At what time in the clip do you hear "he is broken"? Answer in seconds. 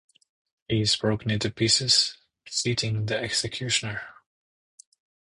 0.67-1.29